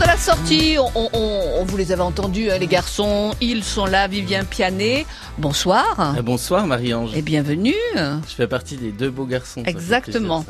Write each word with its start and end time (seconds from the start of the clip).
de 0.00 0.06
la 0.06 0.16
sortie, 0.16 0.76
on, 0.78 0.90
on- 0.94 1.08
on- 1.12 1.64
vous 1.64 1.76
les 1.76 1.92
avez 1.92 2.02
entendus, 2.02 2.50
hein, 2.50 2.58
les 2.58 2.66
garçons. 2.66 3.34
Ils 3.40 3.62
sont 3.62 3.84
là, 3.86 4.08
Vivien 4.08 4.44
Pianet. 4.44 5.04
Bonsoir 5.38 5.94
Ah, 5.98 6.22
bonsoir 6.22 6.66
Marie-Ange. 6.66 7.14
et 7.14 7.22
bienvenue. 7.22 7.74
Je 7.94 8.34
fais 8.34 8.46
partie 8.46 8.76
des 8.76 8.92
deux 8.92 9.10
beaux 9.10 9.26
garçons. 9.26 9.62
ça 9.64 9.70
Exactement. 9.70 10.44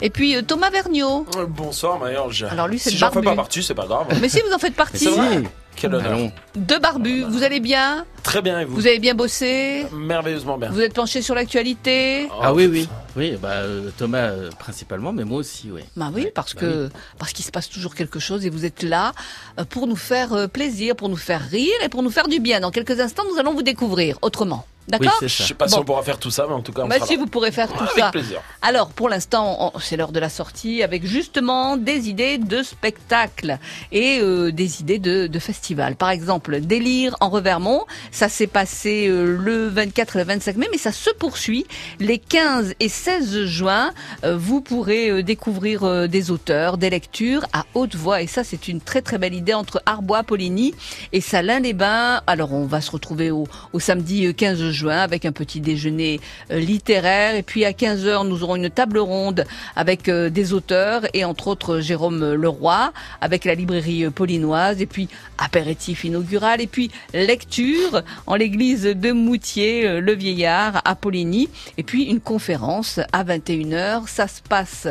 Et 0.00 0.10
puis 0.10 0.36
euh, 0.36 0.42
Thomas 0.42 0.70
Vergniaud. 0.70 1.26
Euh, 1.36 1.46
Bonsoir 1.46 1.98
Marie-Ange. 1.98 2.44
Alors 2.50 2.68
lui, 2.68 2.78
c'est 2.78 2.90
Si 2.90 2.96
le 2.96 3.00
j'en 3.00 3.10
fais 3.10 3.20
pas 3.22 3.34
partie, 3.36 3.62
c'est 3.62 3.74
pas 3.74 3.86
grave. 3.86 4.06
Mais 4.20 4.28
si 4.28 4.40
vous 4.46 4.52
en 4.54 4.58
faites 4.58 4.74
partie, 4.74 4.98
c'est 5.04 5.10
vrai. 5.10 5.38
Si. 5.42 5.44
Quel 5.76 5.94
honneur. 5.94 6.12
Allons. 6.12 6.32
deux 6.56 6.78
barbus, 6.78 7.24
vous 7.28 7.42
allez 7.42 7.60
bien 7.60 8.06
Très 8.22 8.40
bien 8.40 8.60
et 8.60 8.64
vous, 8.64 8.74
Vous 8.74 8.86
avez 8.86 8.98
bien 8.98 9.14
bossé 9.14 9.86
Merveilleusement 9.92 10.56
bien. 10.56 10.70
Vous 10.70 10.80
êtes 10.80 10.94
penché 10.94 11.20
sur 11.22 11.34
l'actualité 11.34 12.26
Oh, 12.30 12.40
Ah 12.42 12.54
oui, 12.54 12.66
oui. 12.66 12.88
Oui, 13.16 13.36
bah, 13.40 13.48
euh, 13.50 13.90
Thomas 13.96 14.30
euh, 14.30 14.50
principalement, 14.58 15.12
mais 15.12 15.24
moi 15.24 15.38
aussi, 15.38 15.70
oui. 15.70 15.82
Bah 15.96 16.10
oui, 16.14 16.24
Ouais, 16.24 16.30
parce 16.34 16.54
bah 16.54 16.60
que 16.62 16.88
parce 17.18 17.32
qu'il 17.32 17.44
se 17.44 17.50
passe 17.50 17.68
toujours 17.68 17.94
quelque 17.94 18.18
chose 18.18 18.44
et 18.46 18.50
vous 18.50 18.64
êtes 18.64 18.82
là 18.82 19.12
euh, 19.58 19.64
pour 19.64 19.86
nous 19.86 19.96
faire 19.96 20.48
plaisir, 20.48 20.96
pour 20.96 21.08
nous 21.08 21.16
faire 21.16 21.40
rire 21.48 21.74
et 21.84 21.88
pour 21.88 22.02
nous 22.02 22.10
faire 22.10 22.28
du 22.28 22.40
bien. 22.40 22.60
Dans 22.60 22.70
quelques 22.70 22.98
instants, 23.00 23.24
nous 23.32 23.38
allons 23.38 23.54
vous 23.54 23.62
découvrir 23.62 24.18
autrement. 24.22 24.66
D'accord 24.88 25.14
Je 25.22 25.28
ça. 25.28 25.44
sais 25.46 25.54
pas 25.54 25.66
si 25.68 25.78
on 25.78 25.84
pourra 25.84 26.02
faire 26.02 26.18
tout 26.18 26.30
ça, 26.30 26.44
mais 26.48 26.54
en 26.54 26.60
tout 26.60 26.72
cas, 26.72 26.82
on 26.82 26.88
Bah 26.88 26.96
sera 26.96 27.06
si 27.06 27.14
là. 27.14 27.20
vous 27.20 27.26
pourrez 27.26 27.52
faire 27.52 27.68
tout 27.72 27.82
Avec 27.84 27.98
ça. 27.98 28.10
plaisir. 28.10 28.40
Alors, 28.60 28.88
pour 28.90 29.08
l'instant, 29.08 29.72
c'est 29.80 29.96
l'heure 29.96 30.12
de 30.12 30.20
la 30.20 30.28
sortie 30.28 30.82
avec 30.82 31.06
justement 31.06 31.76
des 31.78 32.08
idées 32.10 32.36
de 32.38 32.62
spectacle 32.62 33.58
et 33.92 34.18
euh, 34.20 34.52
des 34.52 34.80
idées 34.82 34.98
de, 34.98 35.26
de 35.26 35.38
festival. 35.38 35.96
Par 35.96 36.10
exemple, 36.10 36.60
Délire 36.60 37.16
en 37.20 37.30
Revermont, 37.30 37.84
ça 38.10 38.28
s'est 38.28 38.46
passé 38.46 39.06
euh, 39.08 39.36
le 39.40 39.68
24 39.68 40.16
et 40.16 40.18
le 40.20 40.24
25 40.26 40.56
mai, 40.56 40.68
mais 40.70 40.78
ça 40.78 40.92
se 40.92 41.10
poursuit. 41.10 41.66
Les 41.98 42.18
15 42.18 42.74
et 42.78 42.88
16 42.90 43.44
juin, 43.46 43.92
euh, 44.24 44.36
vous 44.36 44.60
pourrez 44.60 45.08
euh, 45.10 45.22
découvrir 45.22 45.84
euh, 45.84 46.06
des 46.06 46.30
auteurs, 46.30 46.76
des 46.76 46.90
lectures 46.90 47.46
à 47.54 47.64
haute 47.74 47.94
voix. 47.94 48.20
Et 48.20 48.26
ça, 48.26 48.44
c'est 48.44 48.68
une 48.68 48.80
très 48.82 49.00
très 49.02 49.16
belle 49.18 49.34
idée 49.34 49.54
entre 49.54 49.82
Arbois, 49.86 50.22
Poligny 50.24 50.74
et 51.12 51.20
Salins-les-Bains. 51.22 52.20
Alors, 52.26 52.52
on 52.52 52.66
va 52.66 52.80
se 52.82 52.90
retrouver 52.90 53.30
au, 53.30 53.46
au 53.72 53.80
samedi 53.80 54.26
euh, 54.26 54.32
15 54.34 54.58
juin 54.58 54.73
avec 54.82 55.24
un 55.24 55.32
petit 55.32 55.60
déjeuner 55.60 56.20
euh, 56.50 56.58
littéraire. 56.58 57.34
Et 57.34 57.42
puis 57.42 57.64
à 57.64 57.72
15h, 57.72 58.26
nous 58.26 58.42
aurons 58.42 58.56
une 58.56 58.70
table 58.70 58.98
ronde 58.98 59.44
avec 59.76 60.08
euh, 60.08 60.30
des 60.30 60.52
auteurs 60.52 61.02
et 61.14 61.24
entre 61.24 61.48
autres 61.48 61.80
Jérôme 61.80 62.34
Leroy 62.34 62.92
avec 63.20 63.44
la 63.44 63.54
librairie 63.54 64.04
euh, 64.04 64.10
Paulinoise. 64.10 64.80
Et 64.80 64.86
puis 64.86 65.08
apéritif 65.38 66.04
inaugural. 66.04 66.60
Et 66.60 66.66
puis 66.66 66.90
lecture 67.12 68.02
en 68.26 68.34
l'église 68.34 68.84
de 68.84 69.12
Moutier, 69.12 70.00
le 70.00 70.12
vieillard 70.14 70.82
à 70.84 70.94
Poligny. 70.94 71.48
Et 71.78 71.82
puis 71.82 72.04
une 72.04 72.20
conférence 72.20 73.00
à 73.12 73.24
21h. 73.24 74.06
Ça 74.06 74.28
se 74.28 74.40
passe 74.42 74.88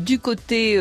du 0.00 0.18
côté 0.18 0.76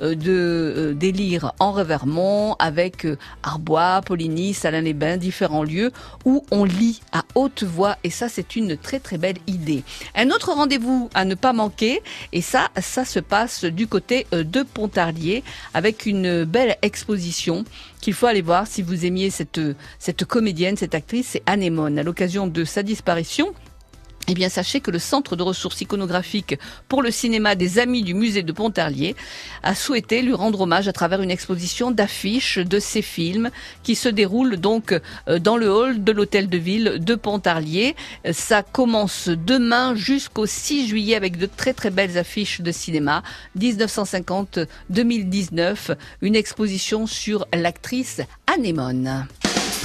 de 0.00 0.94
Lyres 1.00 1.52
en 1.58 1.72
Revermont 1.72 2.56
avec 2.58 3.06
Arbois, 3.42 4.00
Poligny, 4.04 4.54
Salins-les-Bains, 4.54 5.16
différents 5.16 5.62
lieux 5.62 5.92
où 6.24 6.44
on 6.50 6.64
lit 6.64 7.00
à 7.12 7.24
haute 7.34 7.62
voix 7.62 7.93
et 8.02 8.10
ça 8.10 8.28
c'est 8.28 8.56
une 8.56 8.76
très 8.76 9.00
très 9.00 9.18
belle 9.18 9.38
idée. 9.46 9.82
Un 10.14 10.30
autre 10.30 10.52
rendez-vous 10.52 11.10
à 11.14 11.24
ne 11.24 11.34
pas 11.34 11.52
manquer 11.52 12.02
et 12.32 12.42
ça 12.42 12.68
ça 12.80 13.04
se 13.04 13.20
passe 13.20 13.64
du 13.64 13.86
côté 13.86 14.26
euh, 14.32 14.44
de 14.44 14.62
Pontarlier 14.62 15.42
avec 15.74 16.06
une 16.06 16.44
belle 16.44 16.76
exposition 16.82 17.64
qu'il 18.00 18.14
faut 18.14 18.26
aller 18.26 18.42
voir 18.42 18.66
si 18.66 18.82
vous 18.82 19.04
aimiez 19.06 19.30
cette 19.30 19.60
cette 19.98 20.24
comédienne, 20.24 20.76
cette 20.76 20.94
actrice, 20.94 21.28
c'est 21.32 21.42
Anémone 21.46 21.98
à 21.98 22.02
l'occasion 22.02 22.46
de 22.46 22.64
sa 22.64 22.82
disparition. 22.82 23.54
Eh 24.26 24.32
bien, 24.32 24.48
sachez 24.48 24.80
que 24.80 24.90
le 24.90 24.98
Centre 24.98 25.36
de 25.36 25.42
ressources 25.42 25.82
iconographiques 25.82 26.58
pour 26.88 27.02
le 27.02 27.10
cinéma 27.10 27.56
des 27.56 27.78
Amis 27.78 28.02
du 28.02 28.14
musée 28.14 28.42
de 28.42 28.52
Pontarlier 28.52 29.16
a 29.62 29.74
souhaité 29.74 30.22
lui 30.22 30.32
rendre 30.32 30.62
hommage 30.62 30.88
à 30.88 30.94
travers 30.94 31.20
une 31.20 31.30
exposition 31.30 31.90
d'affiches 31.90 32.56
de 32.58 32.78
ses 32.78 33.02
films 33.02 33.50
qui 33.82 33.94
se 33.94 34.08
déroule 34.08 34.56
donc 34.56 34.98
euh, 35.28 35.38
dans 35.38 35.58
le 35.58 35.70
hall 35.70 36.02
de 36.02 36.12
l'hôtel 36.12 36.48
de 36.48 36.56
ville 36.56 37.00
de 37.00 37.14
Pontarlier. 37.14 37.96
Ça 38.32 38.62
commence 38.62 39.28
demain 39.28 39.94
jusqu'au 39.94 40.46
6 40.46 40.88
juillet 40.88 41.16
avec 41.16 41.36
de 41.36 41.44
très 41.44 41.74
très 41.74 41.90
belles 41.90 42.16
affiches 42.16 42.62
de 42.62 42.72
cinéma 42.72 43.22
1950-2019, 43.58 45.98
une 46.22 46.36
exposition 46.36 47.06
sur 47.06 47.46
l'actrice 47.52 48.22
Anémone. 48.46 49.26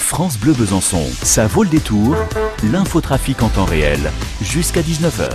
France 0.09 0.39
Bleu 0.39 0.53
Besançon, 0.53 1.05
ça 1.21 1.45
vaut 1.45 1.61
le 1.61 1.69
détour. 1.69 2.15
L'infotrafic 2.63 3.43
en 3.43 3.49
temps 3.49 3.65
réel, 3.65 4.11
jusqu'à 4.41 4.81
19h. 4.81 5.29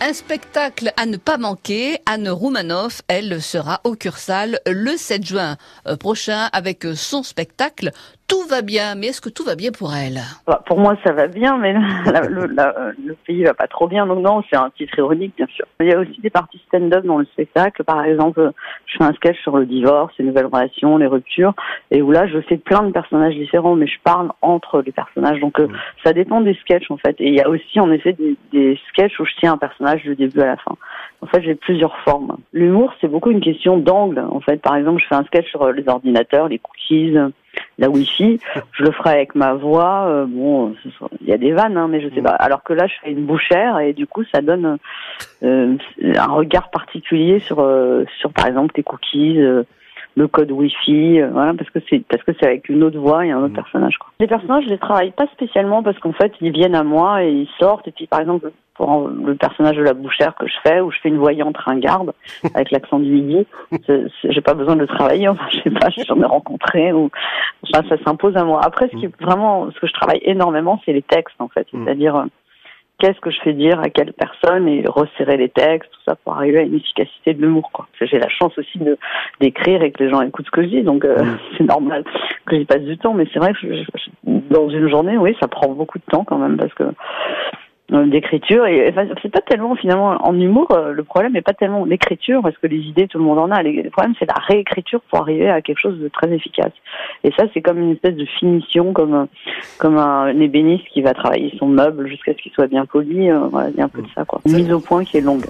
Un 0.00 0.12
spectacle 0.12 0.92
à 0.96 1.06
ne 1.06 1.16
pas 1.16 1.38
manquer. 1.38 1.98
Anne 2.06 2.28
Roumanoff, 2.28 3.02
elle 3.08 3.42
sera 3.42 3.80
au 3.82 3.96
Cursal 3.96 4.60
le 4.64 4.96
7 4.96 5.26
juin 5.26 5.56
euh, 5.88 5.96
prochain 5.96 6.48
avec 6.52 6.86
son 6.94 7.24
spectacle. 7.24 7.90
Tout 8.32 8.48
va 8.48 8.62
bien, 8.62 8.94
mais 8.94 9.08
est-ce 9.08 9.20
que 9.20 9.28
tout 9.28 9.44
va 9.44 9.56
bien 9.56 9.70
pour 9.72 9.92
elle? 9.94 10.18
Bah, 10.46 10.62
pour 10.66 10.78
moi, 10.78 10.96
ça 11.04 11.12
va 11.12 11.26
bien, 11.26 11.58
mais 11.58 11.72
le, 12.30 12.46
la- 12.46 12.74
le 13.04 13.14
pays 13.26 13.44
va 13.44 13.52
pas 13.52 13.66
trop 13.66 13.86
bien. 13.88 14.06
Donc 14.06 14.20
non, 14.20 14.42
c'est 14.48 14.56
un 14.56 14.70
titre 14.70 14.98
ironique, 14.98 15.34
bien 15.36 15.46
sûr. 15.54 15.66
Il 15.80 15.86
y 15.88 15.92
a 15.92 15.98
aussi 15.98 16.18
des 16.22 16.30
parties 16.30 16.60
stand-up 16.68 17.04
dans 17.04 17.18
le 17.18 17.26
spectacle. 17.26 17.84
Par 17.84 18.02
exemple, 18.04 18.52
je 18.86 18.96
fais 18.96 19.04
un 19.04 19.12
sketch 19.12 19.38
sur 19.42 19.58
le 19.58 19.66
divorce, 19.66 20.14
les 20.18 20.24
nouvelles 20.24 20.46
relations, 20.46 20.96
les 20.96 21.06
ruptures, 21.06 21.52
et 21.90 22.00
où 22.00 22.10
là, 22.10 22.26
je 22.26 22.40
fais 22.40 22.56
plein 22.56 22.82
de 22.84 22.90
personnages 22.92 23.34
différents, 23.34 23.74
mais 23.76 23.86
je 23.86 23.98
parle 24.02 24.30
entre 24.40 24.80
les 24.80 24.92
personnages. 24.92 25.40
Donc 25.40 25.60
euh, 25.60 25.68
ça 26.02 26.14
dépend 26.14 26.40
des 26.40 26.54
sketchs, 26.54 26.90
en 26.90 26.96
fait. 26.96 27.16
Et 27.20 27.28
il 27.28 27.34
y 27.34 27.42
a 27.42 27.48
aussi, 27.50 27.80
en 27.80 27.90
effet, 27.92 28.14
des, 28.14 28.36
des 28.52 28.80
sketchs 28.88 29.20
où 29.20 29.26
je 29.26 29.32
tiens 29.40 29.52
un 29.52 29.58
personnage 29.58 30.02
du 30.04 30.14
début 30.16 30.40
à 30.40 30.46
la 30.46 30.56
fin. 30.56 30.74
En 31.20 31.26
fait, 31.26 31.42
j'ai 31.42 31.54
plusieurs 31.54 31.96
formes. 31.98 32.38
L'humour, 32.54 32.94
c'est 33.00 33.08
beaucoup 33.08 33.30
une 33.30 33.42
question 33.42 33.76
d'angle. 33.76 34.20
En 34.20 34.40
fait, 34.40 34.56
par 34.62 34.74
exemple, 34.76 35.02
je 35.02 35.06
fais 35.08 35.14
un 35.16 35.24
sketch 35.24 35.48
sur 35.50 35.62
euh, 35.62 35.72
les 35.72 35.86
ordinateurs, 35.86 36.48
les 36.48 36.58
cookies, 36.58 37.14
la 37.82 37.90
Wi-Fi. 37.90 38.38
Je 38.72 38.84
le 38.84 38.92
ferai 38.92 39.10
avec 39.10 39.34
ma 39.34 39.52
voix. 39.52 40.06
euh, 40.06 40.24
bon, 40.26 40.74
il 41.20 41.28
y 41.28 41.32
a 41.32 41.38
des 41.38 41.52
vannes, 41.52 41.76
hein, 41.76 41.88
mais 41.88 42.00
je 42.00 42.08
sais 42.14 42.22
pas. 42.22 42.30
Alors 42.30 42.62
que 42.62 42.72
là, 42.72 42.86
je 42.86 42.94
fais 43.02 43.10
une 43.10 43.26
bouchère 43.26 43.80
et 43.80 43.92
du 43.92 44.06
coup, 44.06 44.24
ça 44.32 44.40
donne 44.40 44.78
euh, 45.42 45.76
un 46.02 46.32
regard 46.32 46.70
particulier 46.70 47.40
sur, 47.40 47.58
euh, 47.58 48.04
sur 48.18 48.32
par 48.32 48.46
exemple, 48.46 48.72
les 48.76 48.82
cookies. 48.82 49.38
Le 50.14 50.28
code 50.28 50.50
Wi-Fi, 50.50 51.20
euh, 51.20 51.30
voilà, 51.32 51.54
parce 51.54 51.70
que 51.70 51.78
c'est 51.88 52.04
parce 52.06 52.22
que 52.22 52.32
c'est 52.38 52.46
avec 52.46 52.68
une 52.68 52.82
autre 52.82 52.98
voix 52.98 53.24
et 53.24 53.30
un 53.30 53.42
autre 53.42 53.54
personnage. 53.54 53.96
Quoi. 53.98 54.10
Les 54.20 54.26
personnages, 54.26 54.64
je 54.64 54.70
les 54.70 54.78
travaille 54.78 55.10
pas 55.10 55.26
spécialement 55.28 55.82
parce 55.82 55.98
qu'en 55.98 56.12
fait, 56.12 56.32
ils 56.40 56.52
viennent 56.52 56.74
à 56.74 56.82
moi 56.82 57.24
et 57.24 57.30
ils 57.30 57.48
sortent. 57.58 57.88
Et 57.88 57.92
puis, 57.92 58.06
par 58.06 58.20
exemple, 58.20 58.50
pour 58.74 59.08
le 59.08 59.34
personnage 59.34 59.76
de 59.76 59.82
la 59.82 59.94
bouchère 59.94 60.34
que 60.34 60.46
je 60.46 60.54
fais, 60.62 60.80
où 60.80 60.90
je 60.90 60.98
fais 61.02 61.08
une 61.08 61.18
voyante 61.18 61.56
ringarde 61.56 62.12
avec 62.54 62.70
l'accent 62.70 62.98
du 62.98 63.10
midi, 63.10 63.46
j'ai 64.24 64.40
pas 64.40 64.54
besoin 64.54 64.76
de 64.76 64.80
le 64.80 64.86
travailler. 64.86 65.28
Enfin, 65.28 65.44
je 65.50 65.60
sais 65.60 65.70
pas, 65.70 65.88
j'en 66.06 66.20
ai 66.20 66.26
rencontré 66.26 66.92
ou 66.92 67.10
enfin, 67.62 67.86
ça 67.88 68.02
s'impose 68.04 68.36
à 68.36 68.44
moi. 68.44 68.60
Après, 68.64 68.88
ce 68.92 68.96
qui 68.96 69.06
est 69.06 69.20
vraiment, 69.20 69.70
ce 69.70 69.80
que 69.80 69.86
je 69.86 69.92
travaille 69.92 70.20
énormément, 70.24 70.80
c'est 70.84 70.92
les 70.92 71.02
textes 71.02 71.40
en 71.40 71.48
fait, 71.48 71.66
c'est-à-dire 71.70 72.16
euh, 72.16 72.24
qu'est-ce 73.02 73.18
que 73.20 73.30
je 73.32 73.40
fais 73.42 73.52
dire 73.52 73.80
à 73.80 73.90
quelle 73.90 74.12
personne 74.12 74.68
et 74.68 74.84
resserrer 74.86 75.36
les 75.36 75.48
textes, 75.48 75.90
tout 75.90 76.00
ça 76.06 76.14
pour 76.24 76.34
arriver 76.36 76.58
à 76.58 76.62
une 76.62 76.76
efficacité 76.76 77.34
de 77.34 77.42
l'humour. 77.42 77.68
Quoi. 77.72 77.88
J'ai 78.00 78.20
la 78.20 78.28
chance 78.28 78.56
aussi 78.56 78.78
de 78.78 78.96
d'écrire 79.40 79.82
et 79.82 79.90
que 79.90 80.04
les 80.04 80.08
gens 80.10 80.20
écoutent 80.22 80.46
ce 80.46 80.50
que 80.52 80.62
je 80.62 80.68
dis, 80.68 80.82
donc 80.82 81.04
euh, 81.04 81.16
c'est 81.58 81.64
normal 81.64 82.04
que 82.46 82.56
j'y 82.56 82.64
passe 82.64 82.82
du 82.82 82.96
temps. 82.98 83.12
Mais 83.14 83.26
c'est 83.32 83.40
vrai 83.40 83.52
que 83.54 83.58
je- 83.60 83.82
dans 84.24 84.68
une 84.70 84.88
journée, 84.88 85.18
oui, 85.18 85.36
ça 85.40 85.48
prend 85.48 85.68
beaucoup 85.72 85.98
de 85.98 86.04
temps 86.04 86.22
quand 86.22 86.38
même 86.38 86.56
parce 86.56 86.72
que 86.74 86.84
d'écriture. 88.06 88.66
Et 88.66 88.88
enfin, 88.88 89.06
c'est 89.22 89.30
pas 89.30 89.40
tellement 89.42 89.76
finalement 89.76 90.16
en 90.26 90.38
humour 90.38 90.68
euh, 90.72 90.92
le 90.92 91.04
problème 91.04 91.32
n'est 91.34 91.42
pas 91.42 91.52
tellement 91.52 91.84
l'écriture 91.84 92.40
parce 92.42 92.56
que 92.58 92.66
les 92.66 92.78
idées 92.78 93.06
tout 93.08 93.18
le 93.18 93.24
monde 93.24 93.38
en 93.38 93.50
a. 93.50 93.62
Le 93.62 93.90
problème 93.90 94.14
c'est 94.18 94.26
la 94.26 94.40
réécriture 94.48 95.00
pour 95.10 95.20
arriver 95.20 95.48
à 95.50 95.60
quelque 95.60 95.78
chose 95.80 95.98
de 95.98 96.08
très 96.08 96.30
efficace. 96.32 96.72
Et 97.24 97.30
ça 97.38 97.44
c'est 97.52 97.60
comme 97.60 97.78
une 97.78 97.92
espèce 97.92 98.16
de 98.16 98.24
finition 98.24 98.92
comme 98.92 99.14
un- 99.14 99.28
comme 99.78 99.98
un 99.98 100.28
ébéniste 100.40 100.86
qui 100.92 101.02
va 101.02 101.12
travailler 101.14 101.52
son 101.58 101.66
meuble 101.66 102.08
jusqu'à 102.08 102.32
ce 102.32 102.38
qu'il 102.38 102.52
soit 102.52 102.66
bien 102.66 102.86
poli. 102.86 103.30
Euh, 103.30 103.40
voilà 103.50 103.68
il 103.70 103.76
y 103.76 103.80
a 103.80 103.84
un 103.84 103.88
peu 103.88 104.02
de 104.02 104.08
ça 104.14 104.24
quoi. 104.24 104.40
Une 104.46 104.54
mise 104.54 104.72
au 104.72 104.80
point 104.80 105.04
qui 105.04 105.18
est 105.18 105.20
longue. 105.20 105.46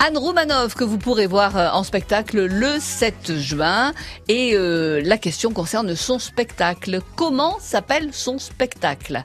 Anne 0.00 0.16
Roumanoff 0.16 0.74
que 0.76 0.84
vous 0.84 0.96
pourrez 0.98 1.26
voir 1.26 1.56
euh, 1.56 1.66
en 1.72 1.82
spectacle 1.82 2.46
le 2.46 2.78
7 2.78 3.32
juin. 3.36 3.90
Et 4.28 4.52
euh, 4.54 5.00
la 5.04 5.18
question 5.18 5.50
concerne 5.52 5.92
son 5.96 6.20
spectacle. 6.20 7.00
Comment 7.16 7.58
s'appelle 7.58 8.12
son 8.12 8.38
spectacle? 8.38 9.18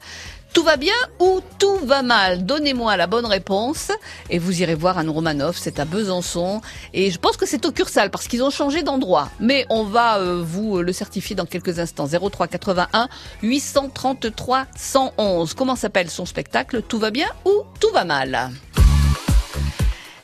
Tout 0.54 0.64
va 0.64 0.78
bien 0.78 0.94
ou 1.20 1.42
tout 1.60 1.78
va 1.84 2.02
mal? 2.04 2.46
Donnez-moi 2.46 2.96
la 2.96 3.08
bonne 3.08 3.26
réponse 3.26 3.92
et 4.30 4.38
vous 4.40 4.62
irez 4.62 4.76
voir 4.76 4.98
Anne 5.00 5.10
Romanoff, 5.10 5.58
c'est 5.58 5.80
à 5.80 5.86
Besançon 5.86 6.62
et 6.94 7.10
je 7.12 7.18
pense 7.20 7.38
que 7.38 7.46
c'est 7.46 7.66
au 7.66 7.72
Cursal 7.72 8.12
parce 8.12 8.28
qu'ils 8.28 8.44
ont 8.44 8.50
changé 8.52 8.84
d'endroit. 8.84 9.30
Mais 9.40 9.66
on 9.70 9.84
va 9.84 10.20
euh, 10.20 10.44
vous 10.46 10.80
le 10.82 10.94
certifier 10.94 11.36
dans 11.36 11.46
quelques 11.46 11.80
instants. 11.80 12.08
03 12.08 12.48
81 12.48 13.10
833 13.42 14.68
111. 14.78 15.54
Comment 15.56 15.76
s'appelle 15.76 16.10
son 16.10 16.26
spectacle? 16.26 16.82
Tout 16.88 17.00
va 17.00 17.10
bien 17.12 17.28
ou 17.46 17.52
tout 17.80 17.90
va 17.92 18.06
mal? 18.06 18.52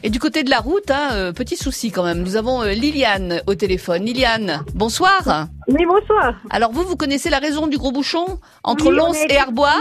Et 0.02 0.10
du 0.10 0.18
côté 0.20 0.44
de 0.44 0.50
la 0.50 0.60
route, 0.60 0.90
hein, 0.92 1.10
euh, 1.12 1.32
petit 1.34 1.58
souci 1.58 1.92
quand 1.92 2.04
même. 2.04 2.20
Nous 2.24 2.38
avons 2.38 2.62
euh, 2.64 2.70
Liliane 2.72 3.42
au 3.48 3.56
téléphone. 3.56 4.06
Liliane, 4.06 4.64
bonsoir. 4.74 5.48
Oui, 5.68 5.86
bonsoir. 5.86 6.36
Alors 6.52 6.72
vous, 6.72 6.84
vous 6.84 6.96
connaissez 6.96 7.30
la 7.30 7.40
raison 7.40 7.68
du 7.68 7.78
gros 7.78 7.92
bouchon 7.92 8.40
entre 8.64 8.86
Oui, 8.92 8.96
Lons 8.96 9.12
est- 9.14 9.30
et 9.34 9.38
Arbois? 9.38 9.74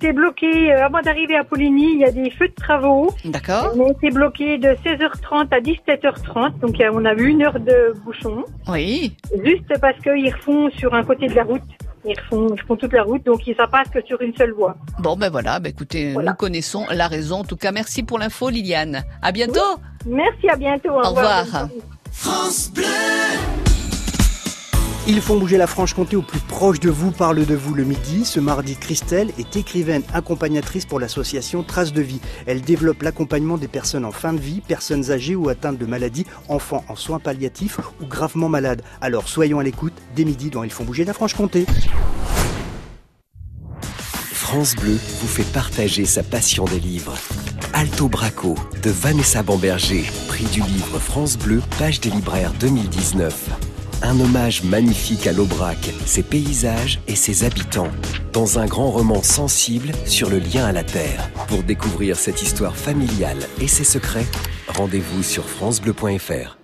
On 0.00 0.04
est- 0.04 0.08
été 0.08 0.12
bloqué 0.12 0.72
euh, 0.72 0.86
avant 0.86 1.00
d'arriver 1.00 1.36
à 1.36 1.44
Poligny. 1.44 1.92
Il 1.94 2.00
y 2.00 2.04
a 2.04 2.10
des 2.12 2.30
feux 2.30 2.48
de 2.48 2.54
travaux. 2.54 3.10
D'accord. 3.24 3.72
On 3.76 3.86
a 3.88 3.90
été 3.90 4.10
bloqué 4.10 4.58
de 4.58 4.68
16h30 4.84 5.52
à 5.52 5.60
17h30. 5.60 6.58
Donc, 6.60 6.80
a- 6.80 6.90
on 6.92 7.04
a 7.04 7.14
eu 7.14 7.26
une 7.28 7.42
heure 7.42 7.58
de 7.60 7.92
bouchon. 8.04 8.44
Oui. 8.68 9.16
Juste 9.44 9.72
parce 9.80 9.98
qu'ils 10.00 10.32
refont 10.34 10.70
sur 10.70 10.94
un 10.94 11.02
côté 11.04 11.26
de 11.26 11.34
la 11.34 11.44
route. 11.44 11.62
Ils 12.04 12.14
font 12.30 12.76
toute 12.76 12.92
la 12.92 13.02
route. 13.02 13.24
Donc, 13.26 13.40
ça 13.56 13.66
passe 13.66 13.88
que 13.88 14.00
sur 14.06 14.20
une 14.22 14.34
seule 14.36 14.52
voie. 14.52 14.76
Bon, 15.00 15.16
ben 15.16 15.30
voilà, 15.30 15.58
ben 15.58 15.70
écoutez, 15.70 16.12
Voilà. 16.12 16.30
nous 16.30 16.36
connaissons 16.36 16.86
la 16.92 17.08
raison. 17.08 17.40
En 17.40 17.44
tout 17.44 17.56
cas, 17.56 17.72
merci 17.72 18.02
pour 18.04 18.18
l'info, 18.18 18.48
Liliane. 18.50 19.02
À 19.20 19.32
bientôt. 19.32 19.60
Merci, 20.06 20.48
à 20.48 20.56
bientôt. 20.56 20.90
Au 20.92 21.08
revoir. 21.08 21.68
Ils 25.10 25.22
font 25.22 25.38
bouger 25.38 25.56
la 25.56 25.66
Franche-Comté 25.66 26.16
au 26.16 26.22
plus 26.22 26.38
proche 26.38 26.80
de 26.80 26.90
vous, 26.90 27.12
parle 27.12 27.46
de 27.46 27.54
vous 27.54 27.72
le 27.72 27.84
midi. 27.84 28.26
Ce 28.26 28.38
mardi, 28.40 28.76
Christelle 28.76 29.32
est 29.38 29.56
écrivaine 29.56 30.02
accompagnatrice 30.12 30.84
pour 30.84 31.00
l'association 31.00 31.62
Traces 31.62 31.94
de 31.94 32.02
vie. 32.02 32.20
Elle 32.44 32.60
développe 32.60 33.00
l'accompagnement 33.00 33.56
des 33.56 33.68
personnes 33.68 34.04
en 34.04 34.12
fin 34.12 34.34
de 34.34 34.38
vie, 34.38 34.60
personnes 34.60 35.10
âgées 35.10 35.34
ou 35.34 35.48
atteintes 35.48 35.78
de 35.78 35.86
maladies, 35.86 36.26
enfants 36.50 36.84
en 36.88 36.94
soins 36.94 37.20
palliatifs 37.20 37.78
ou 38.02 38.04
gravement 38.04 38.50
malades. 38.50 38.82
Alors 39.00 39.28
soyons 39.28 39.58
à 39.60 39.62
l'écoute 39.62 39.94
dès 40.14 40.26
midi 40.26 40.50
dans 40.50 40.62
Ils 40.62 40.70
font 40.70 40.84
bouger 40.84 41.06
la 41.06 41.14
Franche-Comté. 41.14 41.64
France 44.34 44.76
Bleu 44.76 44.98
vous 45.20 45.26
fait 45.26 45.50
partager 45.54 46.04
sa 46.04 46.22
passion 46.22 46.66
des 46.66 46.80
livres. 46.80 47.14
Alto 47.72 48.10
Braco 48.10 48.56
de 48.82 48.90
Vanessa 48.90 49.42
Bamberger, 49.42 50.04
prix 50.28 50.44
du 50.52 50.60
livre 50.60 50.98
France 50.98 51.38
Bleu, 51.38 51.62
page 51.78 51.98
des 52.00 52.10
libraires 52.10 52.52
2019. 52.60 53.67
Un 54.02 54.20
hommage 54.20 54.62
magnifique 54.62 55.26
à 55.26 55.32
l'Aubrac, 55.32 55.78
ses 56.06 56.22
paysages 56.22 57.00
et 57.08 57.16
ses 57.16 57.44
habitants, 57.44 57.90
dans 58.32 58.58
un 58.58 58.66
grand 58.66 58.90
roman 58.90 59.22
sensible 59.22 59.90
sur 60.06 60.30
le 60.30 60.38
lien 60.38 60.64
à 60.66 60.72
la 60.72 60.84
terre. 60.84 61.28
Pour 61.48 61.62
découvrir 61.64 62.16
cette 62.16 62.40
histoire 62.42 62.76
familiale 62.76 63.38
et 63.60 63.66
ses 63.66 63.84
secrets, 63.84 64.26
rendez-vous 64.68 65.22
sur 65.22 65.48
francebleu.fr. 65.48 66.58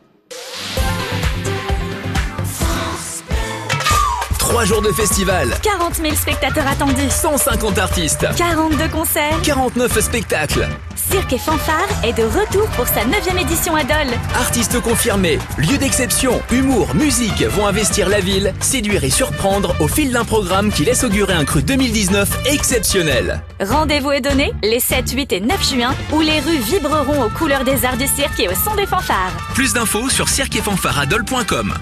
Trois 4.39 4.65
jours 4.67 4.83
de 4.83 4.93
festival, 4.93 5.49
40 5.63 5.95
000 5.97 6.15
spectateurs 6.15 6.69
attendus, 6.69 7.11
150 7.11 7.79
artistes, 7.79 8.27
42 8.37 8.89
concerts. 8.89 9.43
49 9.43 10.01
spectacles, 10.01 10.69
Cirque 11.15 11.35
et 11.35 11.39
Fanfare 11.39 11.87
est 12.03 12.13
de 12.13 12.25
retour 12.25 12.67
pour 12.71 12.89
sa 12.89 13.05
9e 13.05 13.41
édition 13.41 13.77
à 13.77 13.85
Dole. 13.85 14.13
artistes 14.35 14.81
confirmés, 14.81 15.39
lieux 15.59 15.79
d'exception, 15.79 16.43
humour, 16.51 16.93
musique 16.97 17.41
vont 17.43 17.69
investir 17.69 18.09
la 18.09 18.19
ville, 18.19 18.53
séduire 18.59 19.05
et 19.05 19.11
surprendre 19.11 19.77
au 19.79 19.87
fil 19.87 20.11
d'un 20.11 20.25
programme 20.25 20.73
qui 20.73 20.85
laisse 20.85 21.05
augurer 21.05 21.35
un 21.35 21.45
cru 21.45 21.63
2019 21.63 22.47
exceptionnel. 22.47 23.41
Rendez-vous 23.61 24.11
est 24.11 24.23
donné 24.23 24.53
les 24.65 24.81
7, 24.81 25.13
8 25.13 25.33
et 25.35 25.41
9 25.41 25.71
juin 25.73 25.95
où 26.13 26.21
les 26.21 26.41
rues 26.41 26.59
vibreront 26.59 27.23
aux 27.23 27.31
couleurs 27.31 27.63
des 27.63 27.85
arts 27.85 27.97
du 27.97 28.09
cirque 28.09 28.41
et 28.41 28.49
au 28.49 28.55
son 28.55 28.75
des 28.75 28.87
fanfares. 28.87 29.37
Plus 29.55 29.73
d'infos 29.73 30.09
sur 30.09 30.29
cirqueetfanfaradol.com. 30.29 31.75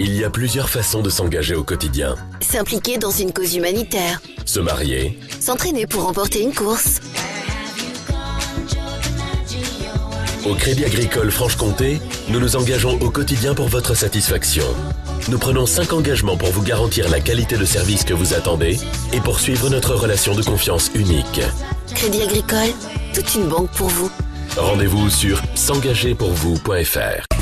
Il 0.00 0.14
y 0.14 0.22
a 0.22 0.30
plusieurs 0.30 0.68
façons 0.68 1.02
de 1.02 1.10
s'engager 1.10 1.56
au 1.56 1.64
quotidien. 1.64 2.14
S'impliquer 2.40 2.98
dans 2.98 3.10
une 3.10 3.32
cause 3.32 3.56
humanitaire. 3.56 4.20
Se 4.44 4.60
marier, 4.60 5.18
S'entraîner 5.40 5.86
pour 5.86 6.04
remporter 6.04 6.40
une 6.42 6.54
course. 6.54 7.00
Au 10.46 10.54
Crédit 10.54 10.84
Agricole 10.84 11.32
Franche-Comté, 11.32 11.98
nous 12.28 12.38
nous 12.38 12.54
engageons 12.54 12.96
au 13.00 13.10
quotidien 13.10 13.54
pour 13.54 13.66
votre 13.66 13.94
satisfaction. 13.94 14.64
Nous 15.28 15.38
prenons 15.38 15.66
5 15.66 15.92
engagements 15.92 16.36
pour 16.36 16.50
vous 16.50 16.62
garantir 16.62 17.08
la 17.08 17.18
qualité 17.18 17.56
de 17.56 17.64
service 17.64 18.04
que 18.04 18.14
vous 18.14 18.34
attendez 18.34 18.78
et 19.12 19.20
poursuivre 19.20 19.68
notre 19.68 19.94
relation 19.96 20.34
de 20.34 20.42
confiance 20.44 20.92
unique. 20.94 21.40
Crédit 21.94 22.22
Agricole, 22.22 22.72
toute 23.14 23.34
une 23.34 23.48
banque 23.48 23.70
pour 23.72 23.88
vous. 23.88 24.10
Rendez-vous 24.56 25.10
sur 25.10 25.42
s'engagerpourvous.fr. 25.56 27.37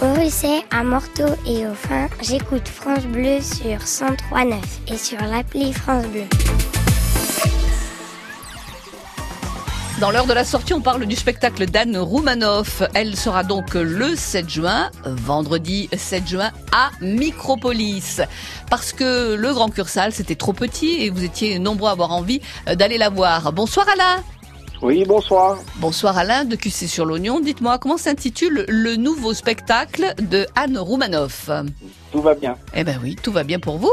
Au 0.00 0.12
Russet, 0.14 0.62
à 0.70 0.84
Morteau 0.84 1.26
et 1.44 1.66
au 1.66 1.74
Fin, 1.74 2.06
j'écoute 2.22 2.68
France 2.68 3.04
Bleu 3.06 3.40
sur 3.40 3.78
103.9 3.78 4.54
et 4.86 4.96
sur 4.96 5.20
l'appli 5.22 5.72
France 5.72 6.06
Bleu. 6.06 6.22
Dans 10.00 10.12
l'heure 10.12 10.26
de 10.26 10.32
la 10.32 10.44
sortie, 10.44 10.72
on 10.72 10.80
parle 10.80 11.04
du 11.06 11.16
spectacle 11.16 11.66
d'Anne 11.66 11.96
Roumanoff. 11.96 12.84
Elle 12.94 13.16
sera 13.16 13.42
donc 13.42 13.74
le 13.74 14.14
7 14.14 14.48
juin, 14.48 14.92
vendredi 15.04 15.88
7 15.92 16.28
juin, 16.28 16.52
à 16.70 16.90
Micropolis. 17.00 18.20
Parce 18.70 18.92
que 18.92 19.34
le 19.34 19.52
Grand 19.52 19.68
Cursal, 19.68 20.12
c'était 20.12 20.36
trop 20.36 20.52
petit 20.52 21.02
et 21.02 21.10
vous 21.10 21.24
étiez 21.24 21.58
nombreux 21.58 21.88
à 21.88 21.92
avoir 21.92 22.12
envie 22.12 22.40
d'aller 22.72 22.98
la 22.98 23.08
voir. 23.08 23.52
Bonsoir 23.52 23.86
Alain 23.92 24.22
Oui, 24.80 25.04
bonsoir. 25.06 25.58
Bonsoir 25.76 26.16
Alain 26.18 26.44
de 26.44 26.54
QC 26.54 26.86
sur 26.86 27.04
l'Oignon. 27.04 27.40
Dites-moi, 27.40 27.78
comment 27.78 27.96
s'intitule 27.96 28.64
le 28.68 28.96
nouveau 28.96 29.34
spectacle 29.34 30.14
de 30.20 30.46
Anne 30.54 30.78
Roumanoff 30.78 31.50
Tout 32.12 32.20
va 32.22 32.34
bien. 32.34 32.56
Eh 32.74 32.84
ben 32.84 32.98
oui, 33.02 33.16
tout 33.20 33.32
va 33.32 33.42
bien 33.42 33.58
pour 33.58 33.78
vous. 33.78 33.92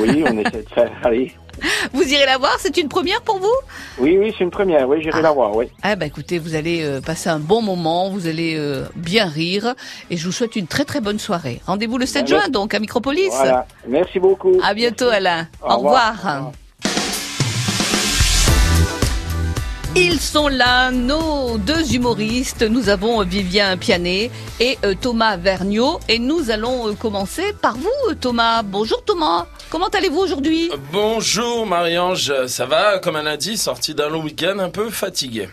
Oui, 0.00 0.22
on 0.26 0.38
essaie 0.38 0.62
de 0.62 0.68
faire. 0.72 0.92
Allez. 1.02 1.32
Vous 1.92 2.02
irez 2.02 2.26
la 2.26 2.38
voir, 2.38 2.56
c'est 2.58 2.76
une 2.78 2.88
première 2.88 3.22
pour 3.22 3.38
vous? 3.38 3.52
Oui, 3.98 4.16
oui, 4.18 4.32
c'est 4.36 4.44
une 4.44 4.50
première. 4.50 4.88
Oui, 4.88 5.00
j'irai 5.02 5.20
la 5.22 5.30
voir. 5.32 5.54
Oui. 5.54 5.66
Ah 5.82 5.94
bah 5.96 6.06
écoutez, 6.06 6.38
vous 6.38 6.54
allez 6.54 6.82
euh, 6.82 7.00
passer 7.00 7.28
un 7.28 7.38
bon 7.38 7.62
moment, 7.62 8.10
vous 8.10 8.26
allez 8.26 8.54
euh, 8.56 8.84
bien 8.96 9.26
rire 9.26 9.74
et 10.10 10.16
je 10.16 10.26
vous 10.26 10.32
souhaite 10.32 10.56
une 10.56 10.66
très 10.66 10.84
très 10.84 11.00
bonne 11.00 11.18
soirée. 11.18 11.60
Rendez-vous 11.66 11.98
le 11.98 12.06
7 12.06 12.28
Merci. 12.28 12.34
juin 12.46 12.48
donc 12.50 12.74
à 12.74 12.78
Micropolis. 12.80 13.28
Voilà. 13.30 13.66
Merci 13.88 14.18
beaucoup. 14.20 14.58
À 14.62 14.74
bientôt 14.74 15.08
Alain. 15.08 15.48
Au 15.62 15.72
Au 15.72 15.76
revoir. 15.78 16.16
revoir. 16.16 16.52
Ils 19.96 20.18
sont 20.20 20.48
là, 20.48 20.90
nos 20.90 21.56
deux 21.56 21.94
humoristes. 21.94 22.62
Nous 22.62 22.88
avons 22.88 23.22
Vivien 23.22 23.76
Pianet 23.76 24.28
et 24.58 24.76
euh, 24.84 24.94
Thomas 25.00 25.36
Vergniaud. 25.36 26.00
Et 26.08 26.18
nous 26.18 26.50
allons 26.50 26.88
euh, 26.88 26.94
commencer 26.94 27.52
par 27.62 27.76
vous, 27.76 27.88
euh, 28.10 28.14
Thomas. 28.20 28.64
Bonjour 28.64 29.04
Thomas. 29.04 29.46
Comment 29.70 29.86
allez-vous 29.86 30.18
aujourd'hui? 30.18 30.68
Bonjour 30.92 31.64
Marie-Ange, 31.64 32.46
ça 32.48 32.66
va 32.66 32.98
Comme 32.98 33.14
un 33.14 33.22
lundi, 33.22 33.56
sorti 33.56 33.94
d'un 33.94 34.08
long 34.08 34.22
week-end, 34.22 34.58
un 34.58 34.70
peu 34.70 34.90
fatigué. 34.90 35.48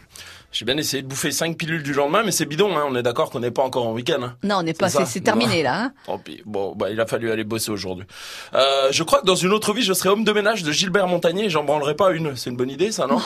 J'ai 0.52 0.66
bien 0.66 0.76
essayé 0.76 1.02
de 1.02 1.08
bouffer 1.08 1.32
5 1.32 1.56
pilules 1.58 1.82
du 1.82 1.94
lendemain, 1.94 2.24
mais 2.26 2.32
c'est 2.32 2.46
bidon, 2.46 2.76
hein. 2.78 2.84
on 2.90 2.96
est 2.96 3.04
d'accord 3.04 3.30
qu'on 3.30 3.40
n'est 3.40 3.52
pas 3.52 3.64
encore 3.64 3.88
en 3.88 3.94
week-end. 3.94 4.22
hein. 4.22 4.36
Non, 4.44 4.58
on 4.58 4.64
n'est 4.64 4.74
pas, 4.74 4.90
c'est 4.90 5.22
terminé 5.22 5.58
Non. 5.58 5.64
là. 5.64 5.76
hein. 5.84 5.94
Tant 6.06 6.18
pis. 6.18 6.42
Bon, 6.46 6.74
bah, 6.76 6.90
il 6.92 7.00
a 7.00 7.06
fallu 7.06 7.32
aller 7.32 7.46
bosser 7.46 7.72
aujourd'hui. 7.72 8.06
Euh, 8.54 8.90
je 8.92 9.04
crois 9.04 9.22
que 9.22 9.26
dans 9.26 9.36
une 9.36 9.54
autre 9.54 9.74
vie, 9.74 9.82
je 9.82 9.94
serais 9.94 10.10
homme 10.10 10.26
de 10.26 10.32
ménage 10.34 10.64
de 10.64 10.72
Gilbert 10.74 11.08
Montagnier 11.08 11.46
et 11.46 11.50
j'en 11.50 11.64
branlerai 11.64 11.96
pas 11.96 12.12
une. 12.12 12.36
C'est 12.36 12.50
une 12.50 12.58
bonne 12.58 12.70
idée, 12.70 12.92
ça, 12.92 13.08
non? 13.08 13.22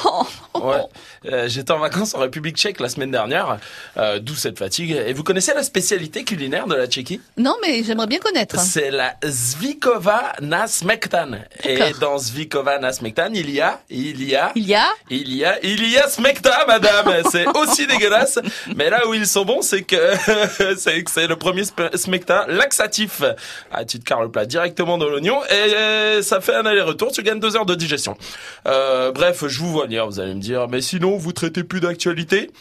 Ouais. 0.54 0.81
Euh, 1.31 1.48
J'étais 1.48 1.72
en 1.72 1.80
vacances 1.80 2.13
en 2.13 2.19
République 2.19 2.57
tchèque 2.57 2.80
la 2.80 2.89
semaine 2.89 3.10
dernière, 3.12 3.57
euh, 3.98 4.19
d'où 4.19 4.36
cette 4.36 4.60
fatigue. 4.60 4.92
Et 4.92 5.13
vous 5.13 5.24
connaissez 5.24 5.54
la 5.56 5.63
spécialité 5.63 6.24
culinaire 6.25 6.68
de 6.68 6.75
la 6.75 6.86
Tchéquie? 6.86 7.21
Non, 7.38 7.56
mais 7.61 7.83
j'aimerais 7.83 8.06
bien 8.07 8.19
connaître. 8.19 8.59
C'est 8.59 8.92
la 8.92 9.16
Zvikova 9.26 10.33
na 10.42 10.68
Smektan. 10.68 11.40
Et 11.64 11.80
dans 12.00 12.19
Zvikova 12.19 12.78
na 12.78 12.92
Smektan, 12.94 13.30
il 13.33 13.50
y 13.50 13.61
a, 13.61 13.81
il 13.90 14.23
y 14.23 14.35
a, 14.35 14.52
Il 14.56 14.68
y 14.68 14.76
a? 14.76 14.88
il 15.09 15.33
y 15.35 15.44
a, 15.44 15.59
il 15.66 15.90
y 15.90 15.97
a 15.97 16.07
Smekta, 16.07 16.66
madame. 16.68 17.15
C'est 17.31 17.45
aussi 17.57 17.88
dégueulasse. 17.88 18.40
Mais 18.76 18.90
là 18.90 19.07
où 19.07 19.14
ils 19.14 19.28
sont 19.28 19.45
bons, 19.45 19.62
c'est 19.62 19.84
que 19.84 19.95
c'est 20.78 21.28
le 21.28 21.36
premier 21.36 21.64
Smekta 21.94 22.45
laxatif. 22.48 23.22
Ah, 23.72 23.86
tu 23.86 24.00
te 24.00 24.06
carres 24.06 24.24
le 24.24 24.31
plat 24.31 24.45
directement 24.45 24.98
dans 24.98 25.10
l'oignon 25.10 25.44
et 25.45 25.74
euh, 25.76 26.22
ça 26.22 26.42
fait 26.42 26.56
un 26.56 26.66
aller-retour. 26.66 27.12
Tu 27.12 27.24
gagnes 27.24 27.40
deux 27.40 27.56
heures 27.56 27.66
de 27.66 27.76
digestion. 27.76 28.18
Euh, 28.68 29.12
bref, 29.12 29.44
je 29.48 29.60
vous 29.60 29.72
vois 29.72 29.86
venir. 29.86 30.06
Vous 30.07 30.19
allez 30.19 30.34
me 30.34 30.40
dire, 30.40 30.68
mais 30.69 30.81
sinon, 30.81 31.18
vous 31.18 31.31
traitez 31.31 31.64
plus 31.64 31.80
d'actualité. 31.80 32.52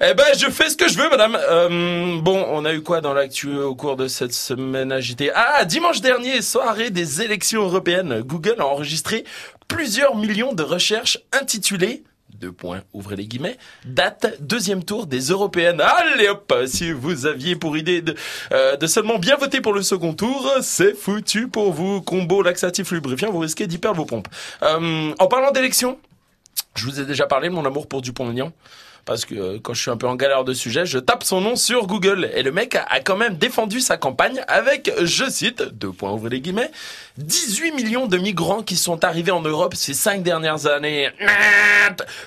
Eh 0.00 0.14
ben, 0.14 0.24
je 0.38 0.46
fais 0.50 0.70
ce 0.70 0.76
que 0.76 0.88
je 0.88 0.98
veux, 0.98 1.08
madame. 1.08 1.36
Euh, 1.50 2.20
bon, 2.20 2.44
on 2.50 2.64
a 2.64 2.72
eu 2.72 2.82
quoi 2.82 3.00
dans 3.00 3.14
l'actu 3.14 3.56
au 3.56 3.74
cours 3.74 3.96
de 3.96 4.08
cette 4.08 4.32
semaine 4.32 4.92
agitée? 4.92 5.30
Ah, 5.34 5.64
dimanche 5.64 6.00
dernier, 6.00 6.42
soirée 6.42 6.90
des 6.90 7.22
élections 7.22 7.62
européennes. 7.62 8.22
Google 8.22 8.56
a 8.58 8.66
enregistré 8.66 9.24
plusieurs 9.68 10.16
millions 10.16 10.52
de 10.52 10.62
recherches 10.62 11.18
intitulées 11.32 12.04
deux 12.40 12.52
points, 12.52 12.82
ouvrez 12.92 13.16
les 13.16 13.26
guillemets, 13.26 13.56
date 13.84 14.36
deuxième 14.40 14.84
tour 14.84 15.06
des 15.06 15.20
européennes. 15.28 15.80
Allez 15.80 16.28
hop, 16.28 16.52
si 16.66 16.92
vous 16.92 17.26
aviez 17.26 17.56
pour 17.56 17.76
idée 17.76 18.02
de, 18.02 18.14
euh, 18.52 18.86
seulement 18.86 19.18
bien 19.18 19.36
voter 19.36 19.60
pour 19.60 19.72
le 19.72 19.82
second 19.82 20.14
tour, 20.14 20.50
c'est 20.62 20.94
foutu 20.94 21.48
pour 21.48 21.72
vous. 21.72 22.00
Combo 22.02 22.42
laxatif 22.42 22.92
lubrifiant, 22.92 23.30
vous 23.30 23.38
risquez 23.38 23.66
d'y 23.66 23.78
perdre 23.78 23.98
vos 23.98 24.06
pompes. 24.06 24.28
Euh, 24.62 25.12
en 25.18 25.26
parlant 25.26 25.50
d'élections, 25.50 25.98
je 26.74 26.84
vous 26.84 27.00
ai 27.00 27.04
déjà 27.04 27.26
parlé 27.26 27.48
de 27.48 27.54
mon 27.54 27.64
amour 27.64 27.88
pour 27.88 28.02
Dupont-Aignan. 28.02 28.52
Parce 29.06 29.24
que 29.24 29.34
euh, 29.36 29.58
quand 29.62 29.72
je 29.72 29.80
suis 29.80 29.90
un 29.90 29.96
peu 29.96 30.08
en 30.08 30.16
galère 30.16 30.42
de 30.42 30.52
sujet, 30.52 30.84
je 30.84 30.98
tape 30.98 31.22
son 31.22 31.40
nom 31.40 31.54
sur 31.54 31.86
Google. 31.86 32.28
Et 32.34 32.42
le 32.42 32.50
mec 32.50 32.74
a 32.74 33.00
quand 33.00 33.16
même 33.16 33.36
défendu 33.36 33.80
sa 33.80 33.96
campagne 33.96 34.42
avec, 34.48 34.90
je 35.00 35.30
cite, 35.30 35.62
deux 35.62 35.92
points 35.92 36.12
ouvrez 36.12 36.30
les 36.30 36.40
guillemets, 36.40 36.72
18 37.18 37.72
millions 37.72 38.06
de 38.06 38.18
migrants 38.18 38.62
qui 38.62 38.76
sont 38.76 39.02
arrivés 39.04 39.30
en 39.30 39.40
Europe 39.40 39.74
ces 39.74 39.94
cinq 39.94 40.22
dernières 40.22 40.66
années. 40.66 41.08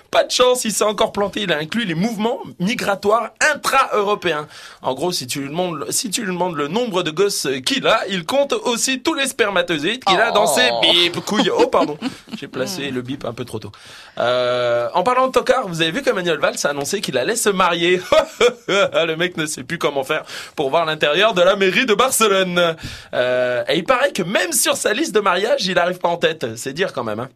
Pas 0.10 0.24
de 0.24 0.32
chance, 0.32 0.66
il 0.66 0.72
s'est 0.72 0.84
encore 0.84 1.12
planté. 1.12 1.42
Il 1.42 1.52
a 1.52 1.58
inclus 1.58 1.86
les 1.86 1.94
mouvements 1.94 2.40
migratoires 2.60 3.32
intra-européens. 3.54 4.48
En 4.82 4.94
gros, 4.94 5.12
si 5.12 5.28
tu 5.28 5.42
lui 5.42 5.50
demandes, 5.50 5.86
si 5.92 6.10
tu 6.10 6.22
lui 6.22 6.28
demandes 6.34 6.56
le 6.56 6.68
nombre 6.68 7.04
de 7.04 7.12
gosses 7.12 7.48
qu'il 7.66 7.86
a, 7.88 8.02
il 8.10 8.26
compte 8.26 8.54
aussi 8.54 9.02
tous 9.02 9.14
les 9.14 9.28
spermatozoïdes 9.28 10.04
qu'il 10.04 10.20
a 10.20 10.32
dans 10.32 10.48
ses 10.48 10.70
Oh. 10.72 10.82
bip 10.82 11.20
couilles. 11.26 11.50
Oh, 11.56 11.68
pardon. 11.68 11.98
J'ai 12.38 12.48
placé 12.48 12.92
le 12.92 13.02
bip 13.02 13.26
un 13.26 13.34
peu 13.34 13.44
trop 13.46 13.60
tôt. 13.60 13.72
Euh, 14.18 14.88
en 14.94 15.04
parlant 15.04 15.28
de 15.28 15.32
tocard, 15.32 15.68
vous 15.68 15.82
avez 15.82 15.92
vu 15.92 16.02
qu'Emmanuel 16.02 16.38
Valls 16.40 16.56
a 16.64 16.70
annoncé 16.70 17.02
qu'il 17.02 17.18
allait 17.18 17.36
se 17.36 17.50
marier. 17.50 18.02
le 18.68 19.16
mec 19.16 19.38
ne 19.38 19.46
sait 19.46 19.64
plus 19.64 19.78
comment 19.78 20.04
faire 20.04 20.24
pour 20.56 20.70
voir 20.70 20.86
l'intérieur 20.86 21.34
de 21.34 21.42
la 21.42 21.56
mairie 21.56 21.86
de 21.86 21.94
Barcelone. 21.94 22.76
Euh, 23.14 23.64
et 23.68 23.78
il 23.78 23.84
paraît 23.84 24.12
que 24.12 24.24
même 24.24 24.52
sur 24.54 24.76
sa 24.80 24.94
liste 24.94 25.14
de 25.14 25.20
mariage, 25.20 25.66
il 25.66 25.78
arrive 25.78 26.00
pas 26.00 26.10
en 26.10 26.18
tête. 26.18 26.56
C'est 26.56 26.74
dire 26.74 26.94
quand 26.94 27.04
même, 27.04 27.20
hein. 27.20 27.30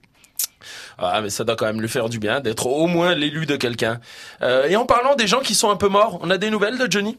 Ah, 0.97 1.21
mais 1.21 1.29
ça 1.29 1.43
doit 1.43 1.55
quand 1.55 1.65
même 1.65 1.81
lui 1.81 1.89
faire 1.89 2.07
du 2.09 2.19
bien 2.19 2.39
d'être 2.39 2.67
au 2.67 2.87
moins 2.87 3.15
l'élu 3.15 3.45
de 3.45 3.55
quelqu'un. 3.55 3.99
Euh, 4.41 4.67
et 4.67 4.75
en 4.75 4.85
parlant 4.85 5.15
des 5.15 5.27
gens 5.27 5.41
qui 5.41 5.55
sont 5.55 5.69
un 5.69 5.75
peu 5.75 5.89
morts, 5.89 6.19
on 6.21 6.29
a 6.29 6.37
des 6.37 6.49
nouvelles 6.49 6.77
de 6.77 6.89
Johnny? 6.89 7.17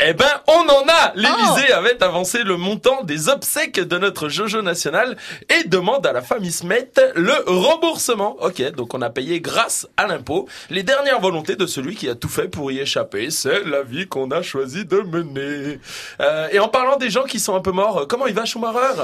Eh 0.00 0.12
ben, 0.12 0.30
on 0.46 0.68
en 0.68 0.86
a 0.88 1.12
L'Élysée 1.14 1.72
avait 1.72 2.02
avancé 2.02 2.42
le 2.42 2.56
montant 2.56 3.02
des 3.02 3.28
obsèques 3.28 3.80
de 3.80 3.98
notre 3.98 4.28
Jojo 4.28 4.62
national 4.62 5.16
et 5.48 5.68
demande 5.68 6.06
à 6.06 6.12
la 6.12 6.22
famille 6.22 6.52
Smet 6.52 6.90
le 7.14 7.32
remboursement. 7.46 8.36
Ok, 8.40 8.62
donc 8.72 8.94
on 8.94 9.02
a 9.02 9.10
payé 9.10 9.40
grâce 9.40 9.86
à 9.96 10.06
l'impôt 10.06 10.48
les 10.70 10.82
dernières 10.82 11.20
volontés 11.20 11.56
de 11.56 11.66
celui 11.66 11.94
qui 11.96 12.08
a 12.08 12.14
tout 12.14 12.28
fait 12.28 12.48
pour 12.48 12.70
y 12.70 12.78
échapper. 12.78 13.30
C'est 13.30 13.64
la 13.64 13.82
vie 13.82 14.06
qu'on 14.06 14.30
a 14.30 14.42
choisi 14.42 14.84
de 14.84 14.98
mener. 14.98 15.80
Euh, 16.20 16.48
et 16.52 16.58
en 16.58 16.68
parlant 16.68 16.96
des 16.96 17.10
gens 17.10 17.24
qui 17.24 17.40
sont 17.40 17.54
un 17.54 17.60
peu 17.60 17.72
morts, 17.72 18.06
comment 18.08 18.26
il 18.26 18.34
va 18.34 18.44
Schumacher? 18.44 19.02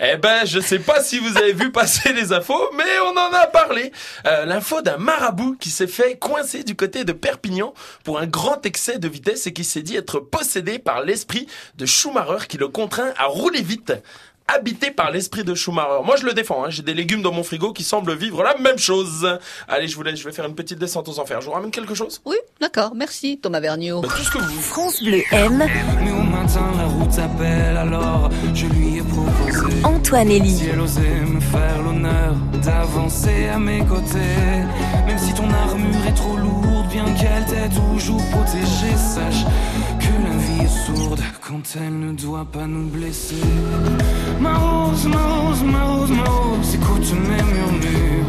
Eh 0.00 0.16
ben, 0.16 0.44
je 0.44 0.60
sais 0.60 0.78
pas 0.78 1.02
si 1.02 1.18
vous 1.18 1.36
avez 1.36 1.52
vu 1.52 1.72
passer 1.72 2.12
les 2.12 2.32
infos, 2.32 2.70
mais 2.76 2.98
on 3.04 3.16
en 3.18 3.32
a 3.32 3.46
parlé. 3.46 3.92
Euh, 4.26 4.44
L'info 4.44 4.82
d'un 4.82 4.96
marabout 4.96 5.56
qui 5.58 5.70
s'est 5.70 5.86
fait 5.86 6.16
coincer 6.18 6.64
du 6.64 6.74
côté 6.74 7.04
de 7.04 7.12
Perpignan 7.12 7.74
pour 8.04 8.18
un 8.18 8.26
grand 8.26 8.64
excès 8.66 8.98
de 8.98 9.08
vitesse 9.08 9.46
et 9.46 9.52
qui 9.52 9.64
s'est 9.64 9.82
dit 9.82 9.96
être 10.00 10.18
possédé 10.18 10.78
par 10.78 11.02
l'esprit 11.02 11.46
de 11.76 11.86
Schumacher 11.86 12.46
qui 12.48 12.58
le 12.58 12.68
contraint 12.68 13.12
à 13.16 13.26
rouler 13.26 13.62
vite. 13.62 13.92
Habité 14.52 14.90
par 14.90 15.12
l'esprit 15.12 15.44
de 15.44 15.54
Schumacher. 15.54 16.02
Moi, 16.04 16.16
je 16.16 16.26
le 16.26 16.32
défends. 16.32 16.64
Hein. 16.64 16.70
J'ai 16.70 16.82
des 16.82 16.92
légumes 16.92 17.22
dans 17.22 17.30
mon 17.30 17.44
frigo 17.44 17.72
qui 17.72 17.84
semblent 17.84 18.16
vivre 18.16 18.42
la 18.42 18.56
même 18.58 18.78
chose. 18.78 19.38
Allez, 19.68 19.86
je 19.86 19.94
vous 19.94 20.02
laisse. 20.02 20.18
Je 20.18 20.24
vais 20.24 20.32
faire 20.32 20.44
une 20.44 20.56
petite 20.56 20.80
descente 20.80 21.08
aux 21.08 21.20
enfers. 21.20 21.40
Je 21.40 21.46
vous 21.46 21.52
ramène 21.52 21.70
quelque 21.70 21.94
chose? 21.94 22.20
Oui, 22.24 22.34
d'accord. 22.60 22.92
Merci, 22.96 23.38
Thomas 23.40 23.60
Vergniaud. 23.60 24.00
Bah, 24.00 24.08
tout 24.10 24.24
ce 24.24 24.30
que 24.32 24.38
vous. 24.38 24.60
France 24.60 25.04
Bleu 25.04 25.22
aime. 25.30 25.64
Mais 26.02 26.10
au 26.10 26.24
matin, 26.24 26.68
la 26.76 26.86
route 26.86 27.12
s'appelle, 27.12 27.76
alors 27.76 28.28
je 28.52 28.66
lui 28.66 28.96
ai 28.98 29.02
proposé. 29.02 29.84
Antoine 29.84 30.30
Elie. 30.32 30.56
Si 30.56 30.66
elle 30.66 30.80
osait 30.80 31.20
me 31.24 31.40
faire 31.40 31.82
l'honneur 31.84 32.34
d'avancer 32.64 33.46
à 33.54 33.58
mes 33.58 33.84
côtés. 33.84 34.18
Même 35.06 35.18
si 35.18 35.32
ton 35.32 35.48
armure 35.48 36.06
est 36.08 36.14
trop 36.14 36.36
lourde, 36.36 36.69
bien 36.90 37.04
qu'elle 37.14 37.44
t'ait 37.46 37.68
toujours 37.68 38.22
protégée, 38.30 38.96
sache 38.96 39.44
que 39.98 40.12
la 40.22 40.36
vie 40.36 40.64
est 40.64 40.86
sourde 40.86 41.20
quand 41.40 41.62
elle 41.76 41.98
ne 41.98 42.12
doit 42.12 42.46
pas 42.50 42.66
nous 42.66 42.88
blesser. 42.88 43.36
Ma 44.40 44.56
rose, 44.56 45.06
ma 45.06 45.18
rose, 45.18 45.62
ma 45.62 45.84
rose, 45.84 46.10
ma 46.10 46.24
rose, 46.24 46.74
écoute 46.74 47.12
mes 47.12 47.42
murmures. 47.42 48.26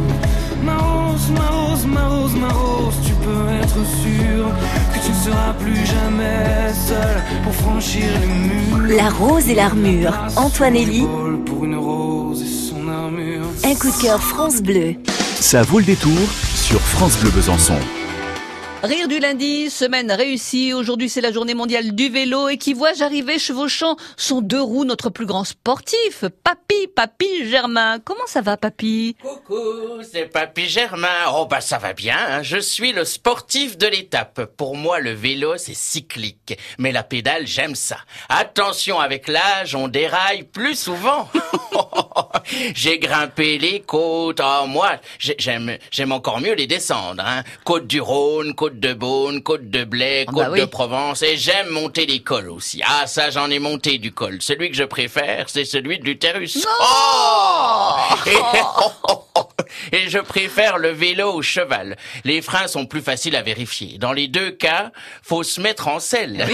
Ma 0.63 0.77
rose, 0.77 1.29
ma 1.31 1.47
rose, 1.47 1.85
ma 1.85 2.07
rose, 2.07 2.35
ma 2.35 2.49
rose, 2.49 2.95
tu 3.05 3.13
peux 3.13 3.47
être 3.61 3.81
sûr 4.03 4.45
que 4.93 5.05
tu 5.05 5.11
ne 5.11 5.15
seras 5.15 5.53
plus 5.53 5.85
jamais 5.85 6.73
seul 6.87 7.21
pour 7.43 7.53
franchir 7.53 8.03
les 8.21 8.27
murs. 8.27 8.95
La 8.95 9.09
rose 9.09 9.49
et 9.49 9.55
l'armure. 9.55 10.13
Antoine 10.35 10.75
Elie. 10.75 11.07
Pour 11.45 11.65
une 11.65 11.75
rose 11.75 12.41
et 12.43 12.69
son 12.69 12.87
armure. 12.87 13.45
Un 13.63 13.75
coup 13.75 13.89
de 13.89 14.01
cœur 14.01 14.21
France 14.21 14.61
Bleu. 14.61 14.95
Ça 15.39 15.63
vaut 15.63 15.79
le 15.79 15.85
détour 15.85 16.19
sur 16.53 16.79
France 16.79 17.17
Bleu 17.19 17.31
Besançon. 17.31 17.77
Rire 18.83 19.07
du 19.07 19.19
lundi, 19.19 19.69
semaine 19.69 20.11
réussie. 20.11 20.73
Aujourd'hui, 20.73 21.07
c'est 21.07 21.21
la 21.21 21.31
journée 21.31 21.53
mondiale 21.53 21.93
du 21.93 22.09
vélo 22.09 22.49
et 22.49 22.57
qui 22.57 22.73
vois 22.73 22.93
j'arriver 22.93 23.37
chevauchant 23.37 23.95
son 24.17 24.41
deux 24.41 24.61
roues, 24.61 24.85
notre 24.85 25.11
plus 25.11 25.27
grand 25.27 25.43
sportif, 25.43 26.25
Papy, 26.43 26.87
Papy 26.95 27.47
Germain. 27.47 27.99
Comment 27.99 28.25
ça 28.25 28.41
va, 28.41 28.57
Papy? 28.57 29.15
Coucou, 29.21 30.01
c'est 30.01 30.25
Papy 30.25 30.67
Germain. 30.67 31.07
Oh 31.35 31.45
bah 31.45 31.61
ça 31.61 31.77
va 31.77 31.93
bien, 31.93 32.17
hein. 32.17 32.41
je 32.41 32.57
suis 32.57 32.91
le 32.91 33.05
sportif 33.05 33.77
de 33.77 33.85
l'étape. 33.85 34.45
Pour 34.57 34.75
moi, 34.75 34.99
le 34.99 35.11
vélo, 35.11 35.57
c'est 35.57 35.75
cyclique. 35.75 36.57
Mais 36.79 36.91
la 36.91 37.03
pédale, 37.03 37.45
j'aime 37.45 37.75
ça. 37.75 37.97
Attention, 38.29 38.99
avec 38.99 39.27
l'âge, 39.27 39.75
on 39.75 39.89
déraille 39.89 40.41
plus 40.43 40.73
souvent. 40.75 41.29
J'ai 42.73 42.97
grimpé 42.97 43.59
les 43.59 43.81
côtes. 43.81 44.41
Oh, 44.43 44.65
moi, 44.67 44.93
j'ai- 45.19 45.35
j'aime, 45.37 45.77
j'aime 45.91 46.11
encore 46.11 46.41
mieux 46.41 46.53
les 46.53 46.65
descendre. 46.67 47.23
Hein. 47.25 47.43
Côte 47.63 47.85
du 47.87 48.01
Rhône, 48.01 48.55
côte 48.55 48.70
de 48.79 48.93
Beaune, 48.93 49.41
côte 49.43 49.69
de 49.69 49.83
Blais, 49.83 50.25
Ah 50.27 50.31
côte 50.31 50.43
bah 50.43 50.49
oui. 50.51 50.59
de 50.59 50.65
Provence. 50.65 51.21
Et 51.21 51.37
j'aime 51.37 51.69
monter 51.69 52.05
les 52.05 52.21
cols 52.21 52.49
aussi. 52.49 52.81
Ah, 52.85 53.07
ça, 53.07 53.29
j'en 53.29 53.49
ai 53.49 53.59
monté 53.59 53.97
du 53.97 54.11
col. 54.11 54.37
Celui 54.41 54.69
que 54.69 54.75
je 54.77 54.83
préfère, 54.83 55.49
c'est 55.49 55.65
celui 55.65 55.99
de 55.99 56.05
l'utérus. 56.05 56.65
Oh 56.81 57.95
et, 58.27 59.97
et 59.97 60.09
je 60.09 60.19
préfère 60.19 60.77
le 60.77 60.89
vélo 60.89 61.31
au 61.33 61.41
cheval. 61.41 61.97
Les 62.23 62.41
freins 62.41 62.67
sont 62.67 62.85
plus 62.85 63.01
faciles 63.01 63.35
à 63.35 63.41
vérifier. 63.41 63.97
Dans 63.97 64.13
les 64.13 64.27
deux 64.27 64.51
cas, 64.51 64.91
faut 65.23 65.43
se 65.43 65.59
mettre 65.61 65.87
en 65.87 65.99
selle. 65.99 66.45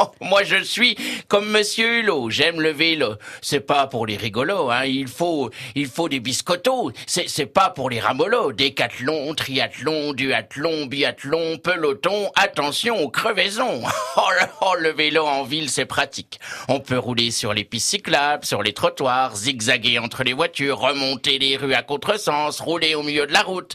Moi, 0.20 0.42
je 0.44 0.62
suis 0.62 0.96
comme 1.28 1.48
Monsieur 1.50 2.00
Hulot. 2.00 2.30
J'aime 2.30 2.60
le 2.60 2.70
vélo. 2.70 3.14
C'est 3.40 3.60
pas 3.60 3.86
pour 3.86 4.06
les 4.06 4.16
rigolos, 4.16 4.70
hein. 4.70 4.84
Il 4.84 5.08
faut, 5.08 5.50
il 5.74 5.86
faut 5.86 6.08
des 6.08 6.20
biscottos. 6.20 6.92
C'est, 7.06 7.28
c'est 7.28 7.46
pas 7.46 7.70
pour 7.70 7.90
les 7.90 8.00
ramolos. 8.00 8.52
Décathlon, 8.52 9.34
triathlon, 9.34 10.12
duathlon, 10.12 10.86
biathlon, 10.86 11.58
peloton. 11.58 12.30
Attention 12.36 13.00
aux 13.00 13.10
crevaisons. 13.10 13.82
Oh, 14.16 14.22
oh, 14.62 14.74
le 14.76 14.90
vélo 14.90 15.24
en 15.24 15.44
ville, 15.44 15.70
c'est 15.70 15.86
pratique. 15.86 16.40
On 16.68 16.80
peut 16.80 16.98
rouler 16.98 17.30
sur 17.30 17.54
les 17.54 17.64
pistes 17.64 17.90
cyclables, 17.90 18.44
sur 18.44 18.62
les 18.62 18.72
trottoirs, 18.72 19.36
zigzaguer 19.36 19.98
entre 19.98 20.24
les 20.24 20.32
voitures, 20.32 20.78
remonter 20.78 21.38
les 21.38 21.56
rues 21.56 21.74
à 21.74 21.82
contresens, 21.82 22.60
rouler 22.60 22.96
au 22.96 23.02
milieu 23.02 23.26
de 23.26 23.32
la 23.32 23.42
route, 23.42 23.74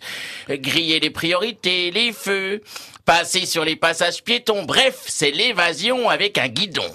griller 0.49 0.99
les 0.99 1.09
priorités, 1.09 1.89
les 1.89 2.11
feux. 2.11 2.61
Passer 3.05 3.45
sur 3.45 3.63
les 3.63 3.75
passages 3.75 4.23
piétons, 4.23 4.63
bref, 4.63 5.03
c'est 5.05 5.29
l'évasion 5.29 6.09
avec 6.15 6.37
un 6.37 6.47
guidon. 6.47 6.89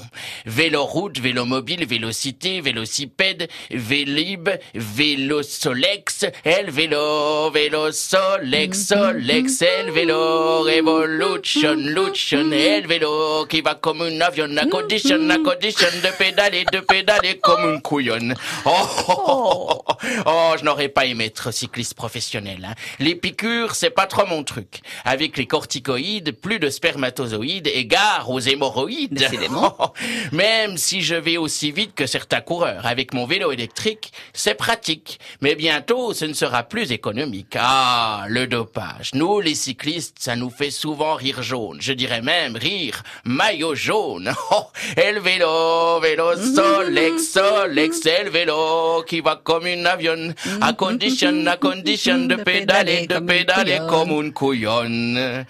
Véloroute, 0.46 1.20
vélomobile, 1.20 1.84
vélocité, 1.86 2.62
vélocipède, 2.62 3.50
vélib, 3.70 4.48
vélosolex, 4.74 6.24
el 6.42 6.70
vélo, 6.70 7.50
vélosolex, 7.50 8.86
solex, 8.86 9.60
el 9.60 9.90
vélo, 9.90 10.62
revolution, 10.62 11.74
lution, 11.74 12.50
el 12.50 12.86
vélo, 12.86 13.44
qui 13.46 13.60
va 13.60 13.74
comme 13.74 14.00
un 14.00 14.22
avion, 14.22 14.56
à 14.56 14.64
condition, 14.64 15.28
à 15.28 15.36
condition 15.36 15.88
de 16.02 16.16
pédaler, 16.16 16.64
de 16.72 16.80
pédaler 16.80 17.38
comme 17.42 17.74
une 17.74 17.82
couillonne. 17.82 18.34
Oh, 18.64 18.70
oh, 19.08 19.12
oh, 19.26 19.82
oh, 19.86 19.94
oh, 20.24 20.54
je 20.58 20.64
n'aurais 20.64 20.88
pas 20.88 21.04
aimé 21.04 21.26
être 21.26 21.50
cycliste 21.50 21.92
professionnel. 21.92 22.66
Hein. 22.66 22.74
Les 23.00 23.16
piqûres, 23.16 23.74
c'est 23.74 23.90
pas 23.90 24.06
trop 24.06 24.26
mon 24.26 24.44
truc. 24.44 24.80
Avec 25.04 25.36
les 25.36 25.46
corticoïdes, 25.46 26.32
plus 26.32 26.58
de 26.58 26.70
spermatozoïdes, 26.70 27.66
égard 27.66 28.30
aux 28.30 28.40
hémorroïdes. 28.40 29.09
Même 30.32 30.76
si 30.76 31.02
je 31.02 31.14
vais 31.14 31.36
aussi 31.36 31.72
vite 31.72 31.94
que 31.94 32.06
certains 32.06 32.40
coureurs 32.40 32.86
avec 32.86 33.12
mon 33.14 33.26
vélo 33.26 33.52
électrique, 33.52 34.12
c'est 34.32 34.54
pratique. 34.54 35.18
Mais 35.40 35.54
bientôt, 35.54 36.14
ce 36.14 36.24
ne 36.24 36.32
sera 36.32 36.62
plus 36.62 36.92
économique. 36.92 37.56
Ah, 37.58 38.24
le 38.28 38.46
dopage. 38.46 39.10
Nous, 39.14 39.40
les 39.40 39.54
cyclistes, 39.54 40.16
ça 40.20 40.36
nous 40.36 40.50
fait 40.50 40.70
souvent 40.70 41.14
rire 41.14 41.42
jaune. 41.42 41.78
Je 41.80 41.92
dirais 41.92 42.22
même 42.22 42.56
rire 42.56 43.02
maillot 43.24 43.74
jaune. 43.74 44.32
Oh, 44.52 44.66
et 44.96 45.12
le 45.12 45.20
vélo, 45.20 46.00
vélo, 46.00 46.36
solex, 46.36 47.32
solex, 47.32 48.06
et 48.06 48.24
le 48.24 48.30
vélo 48.30 49.04
qui 49.06 49.20
va 49.20 49.40
comme 49.42 49.66
une 49.66 49.86
avion. 49.86 50.34
À 50.60 50.72
condition, 50.72 51.46
à 51.46 51.56
condition 51.56 52.26
de 52.26 52.36
pédaler, 52.36 53.06
de 53.06 53.18
pédaler 53.18 53.80
comme 53.88 54.10
une 54.10 54.32
couillonne. 54.32 55.46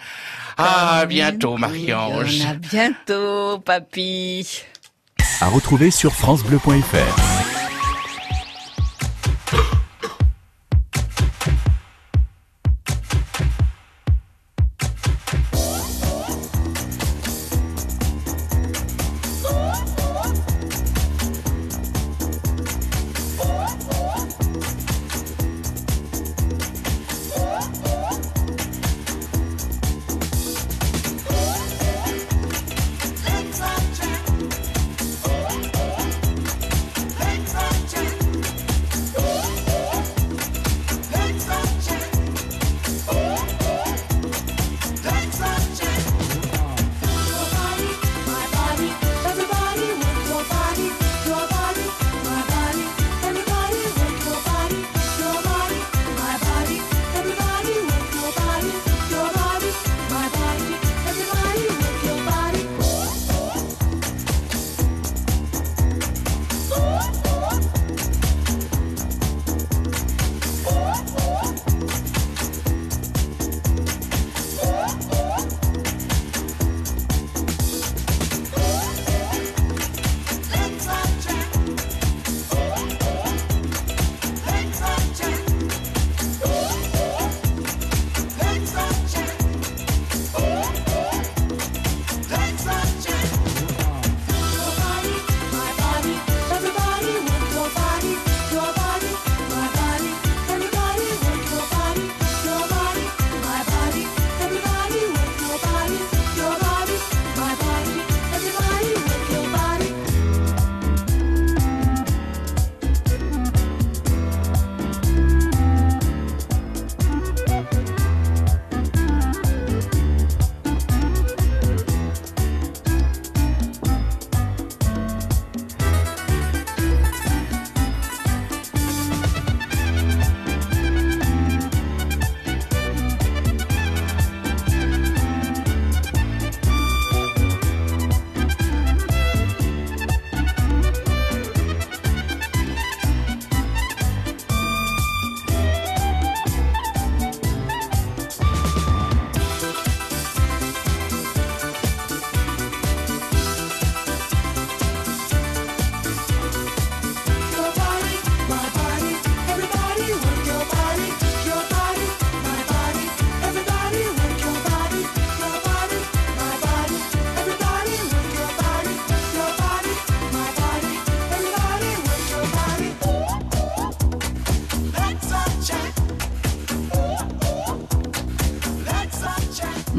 Ah, 0.63 0.99
à 0.99 1.05
bientôt, 1.05 1.57
Marie-Ange. 1.57 2.41
À 2.45 2.53
bientôt, 2.53 3.59
Papy. 3.59 4.63
À 5.39 5.47
retrouver 5.47 5.91
sur 5.91 6.13
FranceBleu.fr. 6.13 7.40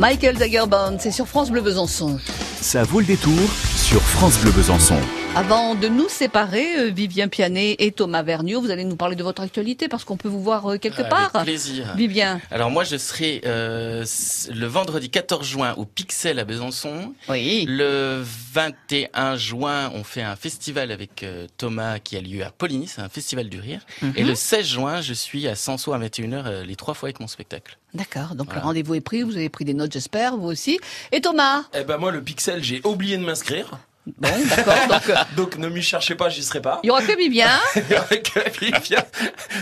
Michael 0.02 0.36
Dagerband, 0.36 0.96
c'est 0.98 1.12
sur 1.12 1.28
France 1.28 1.52
Bleu 1.52 1.60
Besançon. 1.60 2.18
Ça 2.60 2.82
vaut 2.82 2.98
le 2.98 3.06
détour 3.06 3.38
sur 3.76 4.01
France 4.12 4.38
Bleu 4.40 4.52
Besançon. 4.52 4.98
Avant 5.34 5.74
de 5.74 5.88
nous 5.88 6.08
séparer, 6.08 6.78
euh, 6.78 6.90
Vivien 6.90 7.26
Pianet 7.28 7.74
et 7.78 7.90
Thomas 7.90 8.22
Vergniaud, 8.22 8.60
vous 8.60 8.70
allez 8.70 8.84
nous 8.84 8.96
parler 8.96 9.16
de 9.16 9.22
votre 9.24 9.42
actualité 9.42 9.88
parce 9.88 10.04
qu'on 10.04 10.16
peut 10.16 10.28
vous 10.28 10.42
voir 10.42 10.70
euh, 10.72 10.76
quelque 10.78 11.00
Avec 11.00 11.10
part. 11.10 11.42
plaisir. 11.42 11.94
Vivien. 11.96 12.40
Alors 12.50 12.70
moi 12.70 12.84
je 12.84 12.96
serai 12.96 13.40
euh, 13.46 14.04
le 14.54 14.66
vendredi 14.66 15.10
14 15.10 15.46
juin 15.48 15.74
au 15.76 15.84
Pixel 15.86 16.38
à 16.38 16.44
Besançon. 16.44 17.14
Oui. 17.28 17.64
Le 17.68 18.22
21 18.52 19.36
juin 19.36 19.90
on 19.94 20.04
fait 20.04 20.22
un 20.22 20.36
festival 20.36 20.92
avec 20.92 21.22
euh, 21.24 21.46
Thomas 21.56 21.98
qui 21.98 22.16
a 22.16 22.20
lieu 22.20 22.44
à 22.44 22.50
Poligny, 22.50 22.86
c'est 22.86 23.00
un 23.00 23.08
festival 23.08 23.48
du 23.48 23.58
rire. 23.58 23.80
Mhm. 24.02 24.12
Et 24.16 24.22
le 24.24 24.34
16 24.36 24.66
juin 24.66 25.00
je 25.00 25.14
suis 25.14 25.48
à 25.48 25.56
Sanso 25.56 25.92
à 25.94 25.98
21h 25.98 26.42
euh, 26.46 26.64
les 26.64 26.76
trois 26.76 26.94
fois 26.94 27.08
avec 27.08 27.18
mon 27.20 27.26
spectacle. 27.26 27.78
D'accord, 27.94 28.34
donc 28.36 28.46
Voilà. 28.46 28.60
le 28.60 28.66
rendez-vous 28.66 28.94
est 28.94 29.00
pris, 29.00 29.22
vous 29.22 29.36
avez 29.36 29.48
pris 29.48 29.64
des 29.64 29.74
notes 29.74 29.92
j'espère, 29.92 30.36
vous 30.36 30.46
aussi. 30.48 30.78
Et 31.10 31.20
Thomas? 31.20 31.62
Eh 31.74 31.84
ben 31.84 31.96
moi 31.96 32.12
le 32.12 32.22
Pixel 32.22 32.62
j'ai 32.62 32.80
oublié 32.84 33.16
de 33.16 33.24
m'inscrire. 33.24 33.78
Bon, 34.04 34.28
d'accord, 34.48 34.74
donc 34.88 35.08
euh, 35.10 35.14
Donc 35.36 35.58
ne 35.58 35.68
m'y 35.68 35.80
cherchez 35.82 36.14
pas, 36.16 36.28
j'y 36.28 36.42
serai 36.42 36.60
pas. 36.60 36.80
il 36.82 36.88
y 36.88 36.90
aura 36.90 37.02
que 37.02 37.16
Vivien. 37.16 37.48
Avec 38.10 38.32
Vivien. 38.60 39.04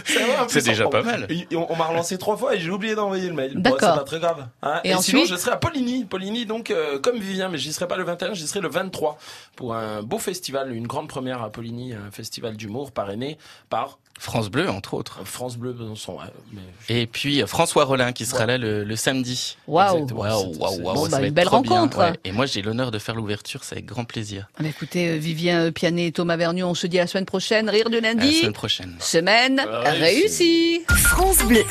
C'est 0.48 0.64
déjà 0.64 0.86
on- 0.86 0.90
pas 0.90 1.02
mal. 1.02 1.28
On, 1.54 1.66
on 1.68 1.76
m'a 1.76 1.84
relancé 1.84 2.16
trois 2.18 2.36
fois 2.36 2.54
et 2.54 2.60
j'ai 2.60 2.70
oublié 2.70 2.94
d'envoyer 2.94 3.28
le 3.28 3.34
mail. 3.34 3.52
Bon, 3.54 3.60
D'accord. 3.60 3.78
c'est 3.92 3.98
pas 3.98 4.04
très 4.04 4.18
grave. 4.18 4.46
hein. 4.62 4.80
Et 4.84 4.90
Et, 4.92 4.96
sinon, 4.98 5.24
je 5.26 5.36
serai 5.36 5.52
à 5.52 5.56
Poligny. 5.56 6.04
Poligny, 6.04 6.46
donc, 6.46 6.70
euh, 6.70 6.98
comme 6.98 7.18
Vivien, 7.18 7.48
mais 7.48 7.58
j'y 7.58 7.72
serai 7.72 7.86
pas 7.86 7.96
le 7.96 8.04
21, 8.04 8.32
j'y 8.34 8.46
serai 8.46 8.60
le 8.60 8.68
23 8.68 9.18
pour 9.56 9.74
un 9.74 10.02
beau 10.02 10.18
festival, 10.18 10.74
une 10.74 10.86
grande 10.86 11.08
première 11.08 11.42
à 11.42 11.50
Poligny, 11.50 11.92
un 11.92 12.10
festival 12.10 12.56
d'humour 12.56 12.92
parrainé 12.92 13.36
par 13.68 13.98
France 14.22 14.50
Bleu 14.50 14.68
entre 14.68 14.92
autres. 14.92 15.20
France 15.24 15.56
Bleu 15.56 15.72
Besançon. 15.72 16.12
ouais, 16.12 16.24
mais- 16.52 17.00
Et 17.02 17.06
puis 17.06 17.42
euh, 17.42 17.46
François 17.46 17.84
Rollin 17.84 18.12
qui 18.12 18.26
sera 18.26 18.44
là 18.44 18.58
le, 18.58 18.84
le 18.84 18.96
samedi. 18.96 19.56
Waouh. 19.66 20.02
Exactement. 20.02 20.20
Waouh, 20.20 20.80
waouh, 20.82 21.08
bah, 21.08 21.22
une 21.22 21.30
belle 21.32 21.48
rencontre. 21.48 21.98
ouais. 21.98 22.12
Et 22.24 22.32
moi 22.32 22.44
j'ai 22.44 22.60
l'honneur 22.60 22.90
de 22.90 22.98
faire 22.98 23.14
l'ouverture, 23.14 23.64
c'est 23.64 23.76
avec 23.76 23.86
grand 23.86 24.04
plaisir. 24.04 24.48
Ah 24.58 24.66
écoutez, 24.66 25.08
euh, 25.08 25.16
Vivien 25.16 25.72
Pianet 25.72 26.08
et 26.08 26.12
Thomas 26.12 26.36
Vergniaud, 26.36 26.66
on 26.68 26.74
se 26.74 26.86
dit 26.86 26.98
à 26.98 27.02
la 27.02 27.06
semaine 27.06 27.24
prochaine. 27.24 27.70
Rire 27.70 27.88
du 27.88 27.96
À 27.96 28.00
la 28.02 28.08
lundi. 28.12 28.34
semaine 28.36 28.52
prochaine. 28.52 28.94
Semaine 29.00 29.60
Réussi. 29.84 30.02
réussie. 30.02 30.80
France 30.88 31.38
Bleu 31.44 31.64